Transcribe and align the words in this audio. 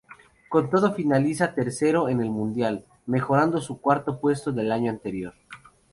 Con 0.49 0.71
todo 0.71 0.95
finaliza 0.95 1.53
tercero 1.53 2.09
en 2.09 2.21
el 2.21 2.31
mundial, 2.31 2.85
mejorando 3.05 3.61
su 3.61 3.79
cuarto 3.79 4.19
puesto 4.19 4.51
del 4.51 4.71
año 4.71 4.89
anterior. 4.89 5.35